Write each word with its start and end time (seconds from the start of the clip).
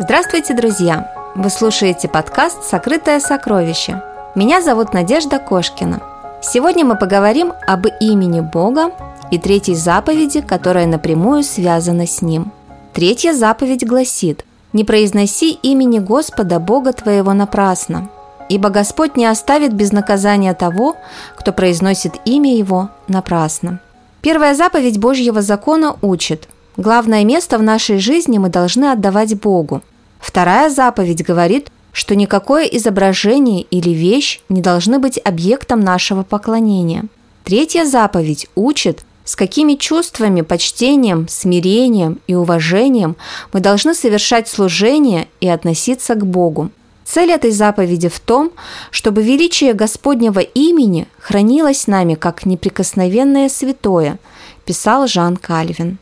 Здравствуйте, 0.00 0.54
друзья! 0.54 1.12
Вы 1.34 1.50
слушаете 1.50 2.06
подкаст 2.06 2.62
«Сокрытое 2.62 3.18
сокровище». 3.18 4.00
Меня 4.36 4.62
зовут 4.62 4.92
Надежда 4.94 5.40
Кошкина. 5.40 6.00
Сегодня 6.40 6.84
мы 6.84 6.96
поговорим 6.96 7.52
об 7.66 7.84
имени 8.00 8.38
Бога 8.38 8.92
и 9.32 9.38
третьей 9.38 9.74
заповеди, 9.74 10.40
которая 10.40 10.86
напрямую 10.86 11.42
связана 11.42 12.06
с 12.06 12.22
ним. 12.22 12.52
Третья 12.92 13.32
заповедь 13.32 13.84
гласит 13.84 14.44
«Не 14.72 14.84
произноси 14.84 15.50
имени 15.50 15.98
Господа 15.98 16.60
Бога 16.60 16.92
твоего 16.92 17.32
напрасно, 17.32 18.08
ибо 18.48 18.68
Господь 18.68 19.16
не 19.16 19.26
оставит 19.26 19.72
без 19.72 19.90
наказания 19.90 20.54
того, 20.54 20.94
кто 21.34 21.52
произносит 21.52 22.14
имя 22.24 22.54
Его 22.54 22.90
напрасно». 23.08 23.80
Первая 24.20 24.54
заповедь 24.54 25.00
Божьего 25.00 25.42
закона 25.42 25.96
учит– 26.02 26.48
Главное 26.78 27.24
место 27.24 27.58
в 27.58 27.62
нашей 27.64 27.98
жизни 27.98 28.38
мы 28.38 28.50
должны 28.50 28.92
отдавать 28.92 29.34
Богу. 29.34 29.82
Вторая 30.20 30.70
заповедь 30.70 31.24
говорит, 31.24 31.72
что 31.90 32.14
никакое 32.14 32.66
изображение 32.66 33.62
или 33.62 33.90
вещь 33.90 34.40
не 34.48 34.60
должны 34.60 35.00
быть 35.00 35.20
объектом 35.24 35.80
нашего 35.80 36.22
поклонения. 36.22 37.06
Третья 37.42 37.84
заповедь 37.84 38.46
учит, 38.54 39.00
с 39.24 39.34
какими 39.34 39.74
чувствами, 39.74 40.42
почтением, 40.42 41.26
смирением 41.26 42.20
и 42.28 42.36
уважением 42.36 43.16
мы 43.52 43.58
должны 43.58 43.92
совершать 43.92 44.46
служение 44.46 45.26
и 45.40 45.48
относиться 45.48 46.14
к 46.14 46.24
Богу. 46.24 46.70
Цель 47.04 47.32
этой 47.32 47.50
заповеди 47.50 48.08
в 48.08 48.20
том, 48.20 48.52
чтобы 48.92 49.24
величие 49.24 49.72
Господнего 49.72 50.38
имени 50.38 51.08
хранилось 51.18 51.88
нами 51.88 52.14
как 52.14 52.46
неприкосновенное 52.46 53.48
святое, 53.48 54.20
писал 54.64 55.08
Жан 55.08 55.36
Кальвин. 55.36 55.98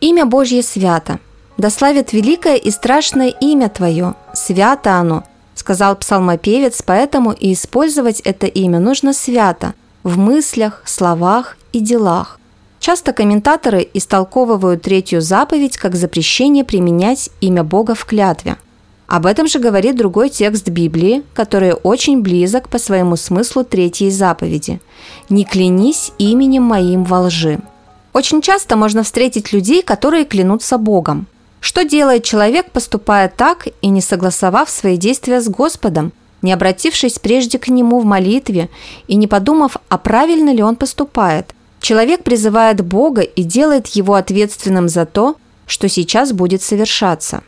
Имя 0.00 0.24
Божье 0.24 0.62
свято. 0.62 1.18
Да 1.58 1.68
славит 1.68 2.14
великое 2.14 2.56
и 2.56 2.70
страшное 2.70 3.28
имя 3.28 3.68
Твое. 3.68 4.14
Свято 4.32 4.94
оно, 4.94 5.24
сказал 5.54 5.94
псалмопевец, 5.94 6.80
поэтому 6.82 7.32
и 7.32 7.52
использовать 7.52 8.20
это 8.20 8.46
имя 8.46 8.78
нужно 8.78 9.12
свято 9.12 9.74
в 10.02 10.16
мыслях, 10.16 10.82
словах 10.86 11.58
и 11.74 11.80
делах. 11.80 12.40
Часто 12.78 13.12
комментаторы 13.12 13.86
истолковывают 13.92 14.80
третью 14.80 15.20
заповедь 15.20 15.76
как 15.76 15.94
запрещение 15.96 16.64
применять 16.64 17.28
имя 17.42 17.62
Бога 17.62 17.94
в 17.94 18.06
клятве. 18.06 18.56
Об 19.06 19.26
этом 19.26 19.48
же 19.48 19.58
говорит 19.58 19.96
другой 19.96 20.30
текст 20.30 20.68
Библии, 20.70 21.24
который 21.34 21.74
очень 21.74 22.22
близок 22.22 22.70
по 22.70 22.78
своему 22.78 23.16
смыслу 23.16 23.64
третьей 23.64 24.10
заповеди. 24.10 24.80
«Не 25.28 25.44
клянись 25.44 26.12
именем 26.16 26.62
моим 26.62 27.04
во 27.04 27.20
лжи». 27.22 27.60
Очень 28.12 28.42
часто 28.42 28.76
можно 28.76 29.02
встретить 29.02 29.52
людей, 29.52 29.82
которые 29.82 30.24
клянутся 30.24 30.78
Богом. 30.78 31.26
Что 31.60 31.84
делает 31.84 32.24
человек, 32.24 32.70
поступая 32.72 33.28
так 33.28 33.68
и 33.82 33.88
не 33.88 34.00
согласовав 34.00 34.68
свои 34.68 34.96
действия 34.96 35.40
с 35.40 35.48
Господом, 35.48 36.12
не 36.42 36.52
обратившись 36.52 37.18
прежде 37.18 37.58
к 37.58 37.68
Нему 37.68 38.00
в 38.00 38.04
молитве 38.04 38.70
и 39.06 39.16
не 39.16 39.26
подумав, 39.26 39.76
а 39.88 39.98
правильно 39.98 40.52
ли 40.52 40.62
он 40.62 40.74
поступает? 40.74 41.54
Человек 41.80 42.24
призывает 42.24 42.84
Бога 42.84 43.20
и 43.20 43.42
делает 43.42 43.88
его 43.88 44.14
ответственным 44.14 44.88
за 44.88 45.06
то, 45.06 45.36
что 45.66 45.88
сейчас 45.88 46.32
будет 46.32 46.62
совершаться. 46.62 47.42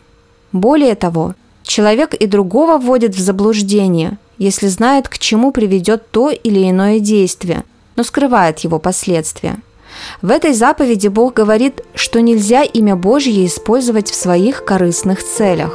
Более 0.53 0.95
того, 0.95 1.35
человек 1.63 2.15
и 2.15 2.27
другого 2.27 2.79
вводит 2.79 3.15
в 3.15 3.21
заблуждение, 3.21 4.19
если 4.39 4.69
знает, 4.69 5.09
к 5.09 5.19
чему 5.19 5.51
приведет 5.53 6.11
то 6.11 6.31
или 6.31 6.71
иное 6.71 7.01
действие, 7.01 7.65
но 7.97 8.05
скрывает 8.05 8.61
его 8.61 8.79
последствия– 8.79 9.57
в 10.21 10.31
этой 10.31 10.53
заповеди 10.53 11.09
Бог 11.09 11.35
говорит, 11.35 11.83
что 11.95 12.21
нельзя 12.21 12.63
имя 12.63 12.97
Божье 12.97 13.47
использовать 13.47 14.11
в 14.11 14.15
своих 14.15 14.65
корыстных 14.65 15.23
целях. 15.23 15.73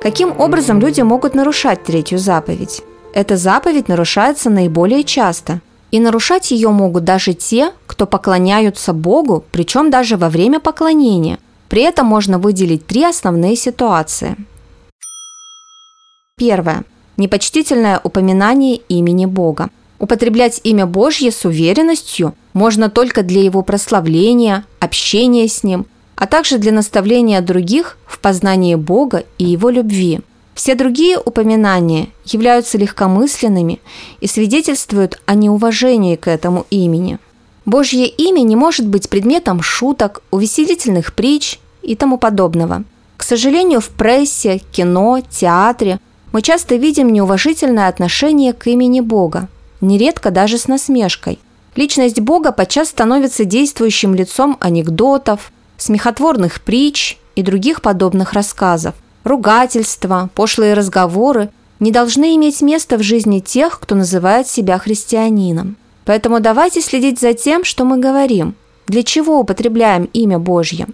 Каким 0.00 0.38
образом 0.40 0.80
люди 0.80 1.00
могут 1.00 1.34
нарушать 1.34 1.84
третью 1.84 2.18
заповедь? 2.18 2.82
Эта 3.14 3.36
заповедь 3.36 3.88
нарушается 3.88 4.50
наиболее 4.50 5.04
часто. 5.04 5.60
И 5.92 6.00
нарушать 6.00 6.50
ее 6.50 6.70
могут 6.70 7.04
даже 7.04 7.34
те, 7.34 7.70
кто 7.86 8.06
поклоняются 8.06 8.94
Богу, 8.94 9.44
причем 9.52 9.90
даже 9.90 10.16
во 10.16 10.30
время 10.30 10.58
поклонения. 10.58 11.38
При 11.68 11.82
этом 11.82 12.06
можно 12.06 12.38
выделить 12.38 12.86
три 12.86 13.04
основные 13.04 13.56
ситуации. 13.56 14.36
Первое. 16.36 16.84
Непочтительное 17.16 18.00
упоминание 18.02 18.76
имени 18.88 19.26
Бога. 19.26 19.68
Употреблять 20.02 20.60
имя 20.64 20.84
Божье 20.84 21.30
с 21.30 21.44
уверенностью 21.44 22.34
можно 22.54 22.90
только 22.90 23.22
для 23.22 23.40
его 23.40 23.62
прославления, 23.62 24.64
общения 24.80 25.46
с 25.46 25.62
ним, 25.62 25.86
а 26.16 26.26
также 26.26 26.58
для 26.58 26.72
наставления 26.72 27.40
других 27.40 27.96
в 28.04 28.18
познании 28.18 28.74
Бога 28.74 29.22
и 29.38 29.44
его 29.44 29.70
любви. 29.70 30.18
Все 30.54 30.74
другие 30.74 31.20
упоминания 31.20 32.08
являются 32.24 32.78
легкомысленными 32.78 33.80
и 34.18 34.26
свидетельствуют 34.26 35.22
о 35.26 35.34
неуважении 35.34 36.16
к 36.16 36.26
этому 36.26 36.66
имени. 36.70 37.20
Божье 37.64 38.08
имя 38.08 38.40
не 38.40 38.56
может 38.56 38.88
быть 38.88 39.08
предметом 39.08 39.62
шуток, 39.62 40.22
увеселительных 40.32 41.14
притч 41.14 41.60
и 41.80 41.94
тому 41.94 42.18
подобного. 42.18 42.82
К 43.16 43.22
сожалению, 43.22 43.80
в 43.80 43.90
прессе, 43.90 44.60
кино, 44.72 45.20
театре 45.20 46.00
мы 46.32 46.42
часто 46.42 46.74
видим 46.74 47.12
неуважительное 47.12 47.86
отношение 47.86 48.52
к 48.52 48.66
имени 48.66 48.98
Бога, 48.98 49.48
нередко 49.82 50.30
даже 50.30 50.56
с 50.56 50.68
насмешкой. 50.68 51.38
Личность 51.76 52.20
Бога 52.20 52.52
подчас 52.52 52.88
становится 52.88 53.44
действующим 53.44 54.14
лицом 54.14 54.56
анекдотов, 54.60 55.52
смехотворных 55.76 56.62
притч 56.62 57.18
и 57.34 57.42
других 57.42 57.82
подобных 57.82 58.32
рассказов. 58.32 58.94
Ругательства, 59.24 60.30
пошлые 60.34 60.74
разговоры 60.74 61.50
не 61.80 61.90
должны 61.90 62.36
иметь 62.36 62.62
места 62.62 62.96
в 62.96 63.02
жизни 63.02 63.40
тех, 63.40 63.80
кто 63.80 63.94
называет 63.94 64.46
себя 64.46 64.78
христианином. 64.78 65.76
Поэтому 66.04 66.40
давайте 66.40 66.80
следить 66.80 67.20
за 67.20 67.32
тем, 67.32 67.64
что 67.64 67.84
мы 67.84 67.98
говорим, 67.98 68.54
для 68.86 69.02
чего 69.02 69.40
употребляем 69.40 70.04
имя 70.12 70.38
Божье. 70.38 70.86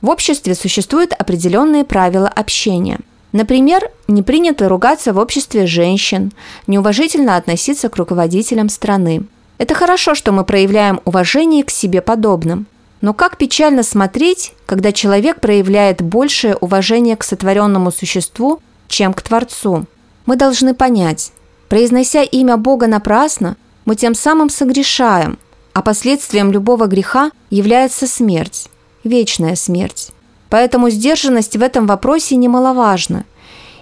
В 0.00 0.10
обществе 0.10 0.54
существуют 0.54 1.12
определенные 1.12 1.84
правила 1.84 2.28
общения– 2.28 2.98
Например, 3.34 3.90
не 4.06 4.22
принято 4.22 4.68
ругаться 4.68 5.12
в 5.12 5.18
обществе 5.18 5.66
женщин, 5.66 6.32
неуважительно 6.68 7.36
относиться 7.36 7.88
к 7.88 7.96
руководителям 7.96 8.68
страны. 8.68 9.24
Это 9.58 9.74
хорошо, 9.74 10.14
что 10.14 10.30
мы 10.30 10.44
проявляем 10.44 11.00
уважение 11.04 11.64
к 11.64 11.70
себе 11.70 12.00
подобным. 12.00 12.66
Но 13.00 13.12
как 13.12 13.36
печально 13.36 13.82
смотреть, 13.82 14.52
когда 14.66 14.92
человек 14.92 15.40
проявляет 15.40 16.00
большее 16.00 16.54
уважение 16.54 17.16
к 17.16 17.24
сотворенному 17.24 17.90
существу, 17.90 18.60
чем 18.86 19.12
к 19.12 19.20
Творцу. 19.22 19.86
Мы 20.26 20.36
должны 20.36 20.72
понять, 20.72 21.32
произнося 21.68 22.22
имя 22.22 22.56
Бога 22.56 22.86
напрасно, 22.86 23.56
мы 23.84 23.96
тем 23.96 24.14
самым 24.14 24.48
согрешаем, 24.48 25.38
а 25.72 25.82
последствием 25.82 26.52
любого 26.52 26.86
греха 26.86 27.32
является 27.50 28.06
смерть, 28.06 28.68
вечная 29.02 29.56
смерть. 29.56 30.13
Поэтому 30.54 30.88
сдержанность 30.88 31.56
в 31.56 31.62
этом 31.64 31.88
вопросе 31.88 32.36
немаловажна, 32.36 33.24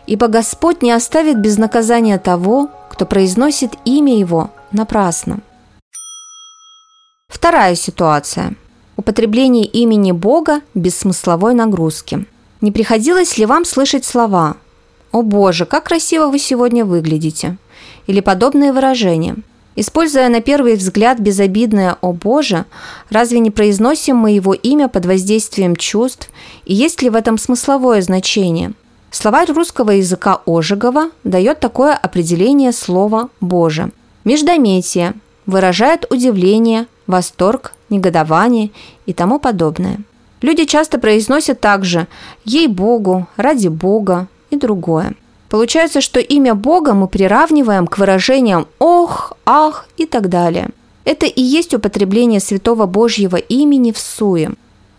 ибо 0.07 0.29
Господь 0.29 0.81
не 0.81 0.91
оставит 0.91 1.39
без 1.39 1.59
наказания 1.59 2.19
того, 2.19 2.71
кто 2.91 3.05
произносит 3.05 3.73
имя 3.85 4.19
Его 4.19 4.49
напрасно. 4.71 5.41
Вторая 7.29 7.75
ситуация. 7.75 8.55
Употребление 8.97 9.67
имени 9.67 10.13
Бога 10.13 10.63
без 10.73 10.97
смысловой 10.97 11.53
нагрузки. 11.53 12.25
Не 12.63 12.73
приходилось 12.73 13.37
ли 13.37 13.45
вам 13.45 13.67
слышать 13.67 14.07
слова 14.07 14.57
«О 15.11 15.21
Боже, 15.21 15.67
как 15.67 15.85
красиво 15.85 16.29
вы 16.29 16.39
сегодня 16.39 16.87
выглядите» 16.87 17.59
или 18.07 18.21
подобные 18.21 18.73
выражения– 18.73 19.37
Используя 19.75 20.29
на 20.29 20.43
первый 20.43 20.77
взгляд 20.77 21.19
безобидное 21.19 21.97
«О 22.03 22.13
Боже», 22.13 22.67
разве 23.09 23.39
не 23.39 23.51
произносим 23.51 24.17
мы 24.17 24.33
его 24.33 24.53
имя 24.53 24.89
под 24.89 25.07
воздействием 25.07 25.77
чувств, 25.77 26.31
и 26.67 26.75
есть 26.75 27.01
ли 27.01 27.09
в 27.09 27.15
этом 27.17 27.39
смысловое 27.39 28.03
значение? 28.03 28.73
Словарь 29.11 29.51
русского 29.51 29.93
языка 29.93 30.41
Ожегова 30.47 31.11
дает 31.25 31.61
такое 31.61 31.95
определение 31.95 32.73
слова 32.73 33.31
«Боже». 33.41 33.93
Междометие 34.25 35.15
выражает 35.47 36.07
удивление, 36.11 36.87
восторг, 37.07 37.73
негодование 37.89 38.71
и 39.07 39.13
тому 39.13 39.39
подобное. 39.39 40.01
Люди 40.43 40.65
часто 40.65 40.99
произносят 40.99 41.61
также 41.61 42.09
«ей-богу», 42.45 43.27
«ради 43.37 43.69
Бога» 43.69 44.29
и 44.51 44.57
другое. 44.57 45.15
Получается, 45.53 46.01
что 46.01 46.19
имя 46.19 46.55
Бога 46.55 46.95
мы 46.95 47.09
приравниваем 47.09 47.87
к 47.87 47.99
выражениям 47.99 48.67
«ох», 48.79 49.35
«ах» 49.45 49.87
и 49.99 50.07
так 50.07 50.31
далее. 50.31 50.71
Это 51.05 51.27
и 51.27 51.43
есть 51.43 51.75
употребление 51.75 52.41
святого 52.41 52.87
Божьего 52.87 53.37
имени 53.37 53.93
в 53.93 53.99
суе. 53.99 54.53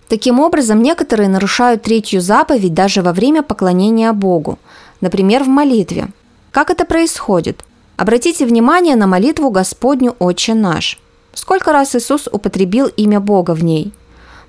Таким 0.07 0.39
образом, 0.39 0.83
некоторые 0.83 1.27
нарушают 1.27 1.81
третью 1.81 2.21
заповедь 2.21 2.75
даже 2.75 3.01
во 3.01 3.13
время 3.13 3.41
поклонения 3.41 4.13
Богу, 4.13 4.59
например, 5.01 5.43
в 5.43 5.47
молитве. 5.47 6.09
Как 6.51 6.69
это 6.69 6.85
происходит? 6.85 7.63
Обратите 7.97 8.45
внимание 8.45 8.95
на 8.95 9.07
молитву 9.07 9.49
Господню 9.49 10.15
«Отче 10.19 10.53
наш». 10.53 10.99
Сколько 11.33 11.71
раз 11.73 11.95
Иисус 11.95 12.29
употребил 12.31 12.91
имя 12.95 13.19
Бога 13.19 13.55
в 13.55 13.63
ней? 13.63 13.91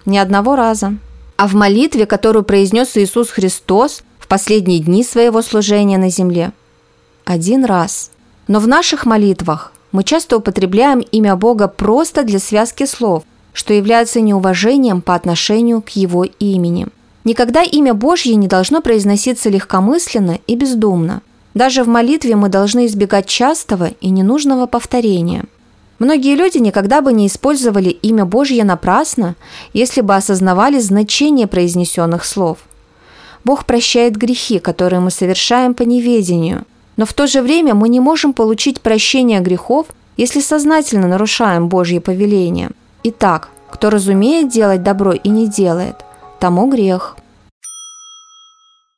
Ни 0.04 0.18
одного 0.18 0.54
раза. 0.54 0.98
а 1.36 1.48
в 1.48 1.54
молитве, 1.54 2.06
которую 2.06 2.44
произнес 2.44 2.96
Иисус 2.96 3.30
Христос 3.30 4.02
последние 4.34 4.80
дни 4.80 5.04
своего 5.04 5.42
служения 5.42 5.96
на 5.96 6.10
земле? 6.10 6.50
Один 7.24 7.64
раз. 7.64 8.10
Но 8.48 8.58
в 8.58 8.66
наших 8.66 9.06
молитвах 9.06 9.72
мы 9.92 10.02
часто 10.02 10.38
употребляем 10.38 10.98
имя 10.98 11.36
Бога 11.36 11.68
просто 11.68 12.24
для 12.24 12.40
связки 12.40 12.84
слов, 12.84 13.22
что 13.52 13.72
является 13.72 14.20
неуважением 14.20 15.02
по 15.02 15.14
отношению 15.14 15.82
к 15.82 15.90
Его 15.90 16.24
имени. 16.24 16.88
Никогда 17.22 17.62
имя 17.62 17.94
Божье 17.94 18.34
не 18.34 18.48
должно 18.48 18.82
произноситься 18.82 19.50
легкомысленно 19.50 20.40
и 20.48 20.56
бездумно. 20.56 21.22
Даже 21.54 21.84
в 21.84 21.86
молитве 21.86 22.34
мы 22.34 22.48
должны 22.48 22.86
избегать 22.86 23.26
частого 23.26 23.90
и 24.00 24.10
ненужного 24.10 24.66
повторения– 24.66 25.44
Многие 26.00 26.34
люди 26.34 26.58
никогда 26.58 27.00
бы 27.00 27.12
не 27.12 27.28
использовали 27.28 27.88
имя 27.88 28.24
Божье 28.24 28.64
напрасно, 28.64 29.36
если 29.72 30.00
бы 30.00 30.16
осознавали 30.16 30.80
значение 30.80 31.46
произнесенных 31.46 32.24
слов. 32.24 32.58
Бог 33.44 33.66
прощает 33.66 34.16
грехи, 34.16 34.58
которые 34.58 35.00
мы 35.00 35.10
совершаем 35.10 35.74
по 35.74 35.82
неведению, 35.82 36.64
но 36.96 37.06
в 37.06 37.12
то 37.12 37.26
же 37.26 37.42
время 37.42 37.74
мы 37.74 37.88
не 37.88 38.00
можем 38.00 38.32
получить 38.32 38.80
прощение 38.80 39.40
грехов, 39.40 39.86
если 40.16 40.40
сознательно 40.40 41.08
нарушаем 41.08 41.68
Божье 41.68 42.00
повеление. 42.00 42.70
Итак, 43.02 43.50
кто 43.70 43.90
разумеет 43.90 44.48
делать 44.48 44.82
добро 44.82 45.12
и 45.12 45.28
не 45.28 45.48
делает, 45.48 45.96
тому 46.38 46.68
грех. 46.68 47.16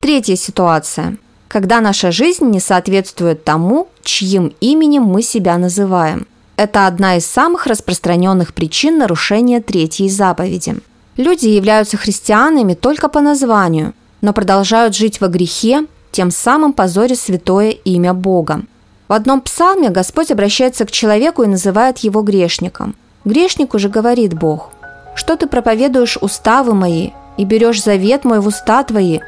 Третья 0.01 0.37
ситуация. 0.37 1.17
Когда 1.49 1.81
наша 1.81 2.13
жизнь 2.13 2.45
не 2.47 2.61
соответствует 2.61 3.45
тому, 3.45 3.89
чьим 4.03 4.53
именем 4.61 5.03
мы 5.03 5.23
себя 5.23 5.59
называем– 5.59 6.27
это 6.57 6.87
одна 6.87 7.17
из 7.17 7.27
самых 7.27 7.67
распространенных 7.67 8.55
причин 8.55 8.97
нарушения 8.97 9.61
третьей 9.61 10.09
заповеди. 10.09 10.77
Люди 11.19 11.49
являются 11.49 11.99
христианами 11.99 12.73
только 12.73 13.09
по 13.09 13.21
названию, 13.21 13.93
но 14.21 14.33
продолжают 14.33 14.95
жить 14.95 15.21
во 15.21 15.29
грехе, 15.29 15.87
тем 16.13 16.31
самым 16.31 16.73
позоря 16.73 17.15
святое 17.15 17.71
имя 17.71 18.15
Бога. 18.15 18.63
В 19.09 19.13
одном 19.13 19.41
псалме 19.41 19.91
Господь 19.91 20.31
обращается 20.31 20.85
к 20.85 20.91
человеку 20.91 21.43
и 21.43 21.49
называет 21.49 21.99
его 21.99 22.23
грешником. 22.23 22.95
Грешнику 23.25 23.79
же 23.79 23.89
говорит 23.89 24.35
Бог, 24.35 24.71
«Что 25.15 25.37
ты 25.37 25.47
проповедуешь 25.47 26.19
уставы 26.21 26.75
мои 26.75 27.11
и 27.37 27.45
берешь 27.45 27.83
завет 27.83 28.25
мой 28.25 28.41
в 28.41 28.47
уста 28.47 28.83
твои, 28.83 29.21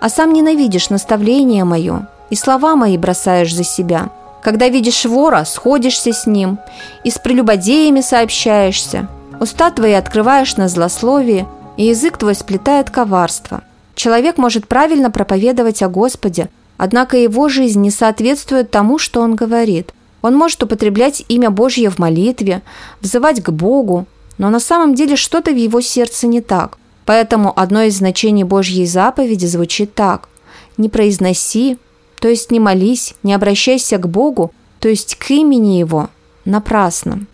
а 0.00 0.08
сам 0.08 0.32
ненавидишь 0.32 0.90
наставление 0.90 1.64
мое 1.64 2.08
и 2.30 2.36
слова 2.36 2.76
мои 2.76 2.98
бросаешь 2.98 3.54
за 3.54 3.64
себя, 3.64 4.10
когда 4.42 4.68
видишь 4.68 5.04
вора, 5.04 5.44
сходишься 5.44 6.12
с 6.12 6.26
ним, 6.26 6.58
и 7.02 7.10
с 7.10 7.18
прелюбодеями 7.18 8.00
сообщаешься. 8.00 9.08
Уста 9.40 9.70
твои 9.70 9.92
открываешь 9.92 10.56
на 10.56 10.68
злословие, 10.68 11.48
и 11.76 11.86
язык 11.86 12.16
твой 12.16 12.34
сплетает 12.34 12.90
коварство. 12.90 13.62
Человек 13.96 14.38
может 14.38 14.68
правильно 14.68 15.10
проповедовать 15.10 15.82
о 15.82 15.88
Господе, 15.88 16.48
однако 16.76 17.16
его 17.16 17.48
жизнь 17.48 17.80
не 17.80 17.90
соответствует 17.90 18.70
тому, 18.70 18.98
что 18.98 19.20
он 19.20 19.34
говорит. 19.34 19.92
Он 20.22 20.36
может 20.36 20.62
употреблять 20.62 21.24
имя 21.28 21.50
Божье 21.50 21.90
в 21.90 21.98
молитве, 21.98 22.62
взывать 23.00 23.42
к 23.42 23.50
Богу, 23.50 24.06
но 24.38 24.50
на 24.50 24.60
самом 24.60 24.94
деле 24.94 25.16
что-то 25.16 25.50
в 25.50 25.56
его 25.56 25.80
сердце 25.80 26.28
не 26.28 26.40
так. 26.40 26.78
Поэтому 27.04 27.52
одно 27.58 27.82
из 27.82 27.96
значений 27.96 28.44
Божьей 28.44 28.86
заповеди 28.86 29.46
звучит 29.46 29.94
так– 29.94 30.28
«Не 30.76 30.90
произноси, 30.90 31.78
то 32.20 32.28
есть 32.28 32.50
не 32.50 32.60
молись, 32.60 33.14
не 33.22 33.32
обращайся 33.32 33.96
к 33.98 34.08
Богу, 34.08 34.52
то 34.78 34.88
есть 34.88 35.16
к 35.16 35.30
имени 35.30 35.78
Его, 35.78 36.10
напрасно. 36.44 37.24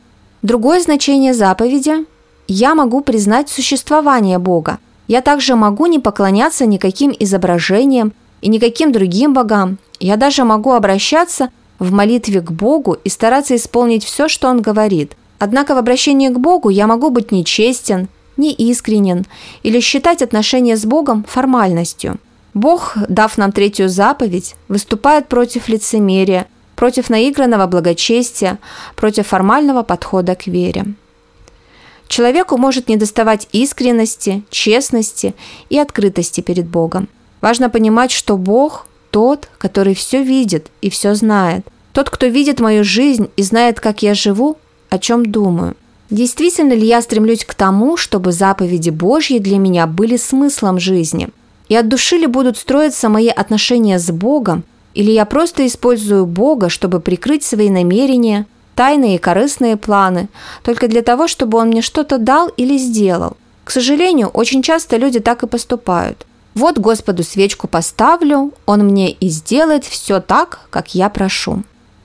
Другое 0.42 0.80
значение 0.80 1.34
заповеди– 1.34 2.06
я 2.48 2.74
могу 2.74 3.00
признать 3.00 3.48
существование 3.48 4.38
Бога. 4.38 4.78
Я 5.12 5.20
также 5.20 5.56
могу 5.56 5.84
не 5.84 5.98
поклоняться 5.98 6.64
никаким 6.64 7.14
изображениям 7.18 8.14
и 8.40 8.48
никаким 8.48 8.92
другим 8.92 9.34
богам. 9.34 9.76
Я 10.00 10.16
даже 10.16 10.42
могу 10.42 10.72
обращаться 10.72 11.50
в 11.78 11.92
молитве 11.92 12.40
к 12.40 12.50
Богу 12.50 12.96
и 13.04 13.10
стараться 13.10 13.54
исполнить 13.54 14.04
все, 14.04 14.26
что 14.28 14.48
Он 14.48 14.62
говорит. 14.62 15.12
Однако 15.38 15.74
в 15.74 15.76
обращении 15.76 16.28
к 16.28 16.38
Богу 16.38 16.70
я 16.70 16.86
могу 16.86 17.10
быть 17.10 17.30
нечестен, 17.30 18.08
неискренен 18.38 19.26
или 19.62 19.80
считать 19.80 20.22
отношения 20.22 20.78
с 20.78 20.86
Богом 20.86 21.24
формальностью– 21.28 22.16
Бог, 22.54 22.96
дав 23.08 23.38
нам 23.38 23.52
третью 23.52 23.90
заповедь, 23.90 24.56
выступает 24.68 25.28
против 25.28 25.68
лицемерия, 25.68 26.46
против 26.74 27.10
наигранного 27.10 27.66
благочестия, 27.66 28.58
против 28.96 29.26
формального 29.26 29.82
подхода 29.82 30.34
к 30.34 30.46
вере. 30.46 30.94
Человеку 32.12 32.58
может 32.58 32.90
недоставать 32.90 33.48
искренности, 33.52 34.42
честности 34.50 35.34
и 35.70 35.78
открытости 35.78 36.42
перед 36.42 36.66
Богом. 36.66 37.08
Важно 37.40 37.70
понимать, 37.70 38.10
что 38.10 38.36
Бог– 38.36 38.86
тот, 39.10 39.48
который 39.56 39.94
все 39.94 40.22
видит 40.22 40.66
и 40.82 40.90
все 40.90 41.14
знает. 41.14 41.64
Тот, 41.94 42.10
кто 42.10 42.26
видит 42.26 42.60
мою 42.60 42.84
жизнь 42.84 43.30
и 43.38 43.42
знает, 43.42 43.80
как 43.80 44.02
я 44.02 44.12
живу, 44.12 44.58
о 44.90 44.98
чем 44.98 45.24
думаю. 45.24 45.74
Действительно 46.10 46.74
ли 46.74 46.86
я 46.86 47.00
стремлюсь 47.00 47.46
к 47.46 47.54
тому, 47.54 47.96
чтобы 47.96 48.32
заповеди 48.32 48.90
Божьи 48.90 49.38
для 49.38 49.56
меня 49.56 49.86
были 49.86 50.18
смыслом 50.18 50.78
жизни– 50.78 51.30
и 51.70 51.74
от 51.74 51.88
души 51.88 52.18
ли 52.18 52.26
будут 52.26 52.58
строиться 52.58 53.08
мои 53.08 53.28
отношения 53.28 53.98
с 53.98 54.10
Богом, 54.10 54.64
или 54.92 55.10
я 55.10 55.24
просто 55.24 55.66
использую 55.66 56.26
Бога, 56.26 56.68
чтобы 56.68 57.00
прикрыть 57.00 57.44
свои 57.44 57.70
намерения, 57.70 58.44
тайные 58.74 59.16
и 59.16 59.18
корыстные 59.18 59.76
планы, 59.76 60.28
только 60.62 60.88
для 60.88 61.02
того, 61.02 61.28
чтобы 61.28 61.58
Он 61.58 61.68
мне 61.68 61.82
что-то 61.82 62.18
дал 62.18 62.48
или 62.48 62.76
сделал. 62.78 63.36
К 63.64 63.70
сожалению, 63.70 64.28
очень 64.28 64.62
часто 64.62 64.96
люди 64.96 65.20
так 65.20 65.42
и 65.42 65.46
поступают. 65.46 66.26
Вот 66.54 66.78
Господу 66.78 67.22
свечку 67.22 67.68
поставлю, 67.68 68.52
Он 68.66 68.80
мне 68.80 69.10
и 69.10 69.28
сделает 69.28 69.84
все 69.84 70.20
так, 70.20 70.60
как 70.70 70.94
я 70.94 71.08
прошу. 71.08 71.62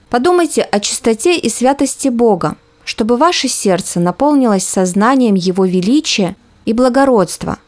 Подумайте 0.10 0.62
о 0.62 0.80
чистоте 0.80 1.38
и 1.38 1.50
святости 1.50 2.08
Бога, 2.08 2.56
чтобы 2.86 3.18
ваше 3.18 3.48
сердце 3.48 4.00
наполнилось 4.00 4.66
сознанием 4.66 5.36
Его 5.36 5.66
величия 5.66 6.36
и 6.66 6.74
благородства– 6.74 7.58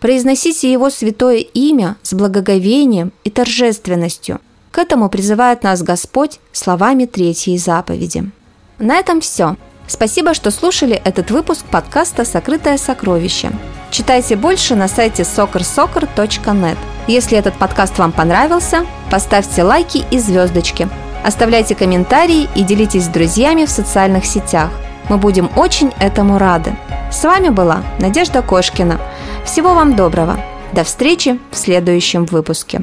Произносите 0.00 0.70
Его 0.70 0.90
святое 0.90 1.38
имя 1.38 1.96
с 2.02 2.14
благоговением 2.14 3.12
и 3.24 3.30
торжественностью. 3.30 4.40
К 4.70 4.78
этому 4.78 5.08
призывает 5.08 5.64
нас 5.64 5.82
Господь 5.82 6.38
словами 6.52 7.06
третьей 7.06 7.58
заповеди. 7.58 8.30
На 8.78 8.96
этом 8.98 9.20
все. 9.20 9.56
Спасибо, 9.86 10.34
что 10.34 10.50
слушали 10.50 11.00
этот 11.04 11.30
выпуск 11.30 11.64
подкаста 11.70 12.24
«Сокрытое 12.24 12.76
сокровище». 12.76 13.50
Читайте 13.90 14.36
больше 14.36 14.74
на 14.74 14.86
сайте 14.86 15.22
soccersoccer.net. 15.22 16.76
Если 17.06 17.38
этот 17.38 17.54
подкаст 17.54 17.98
вам 17.98 18.12
понравился, 18.12 18.86
поставьте 19.10 19.62
лайки 19.62 20.04
и 20.10 20.18
звездочки. 20.18 20.88
Оставляйте 21.24 21.74
комментарии 21.74 22.48
и 22.54 22.62
делитесь 22.62 23.04
с 23.04 23.08
друзьями 23.08 23.64
в 23.64 23.70
социальных 23.70 24.26
сетях. 24.26 24.70
Мы 25.08 25.16
будем 25.16 25.50
очень 25.56 25.92
этому 25.98 26.38
рады. 26.38 26.76
С 27.10 27.24
вами 27.24 27.48
была 27.48 27.82
Надежда 27.98 28.42
Кошкина– 28.42 29.00
всего 29.48 29.74
вам 29.74 29.96
доброго. 29.96 30.38
До 30.74 30.84
встречи 30.84 31.40
в 31.50 31.56
следующем 31.56 32.26
выпуске. 32.26 32.82